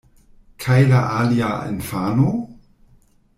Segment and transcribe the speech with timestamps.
[0.63, 2.31] Kaj la alia infano?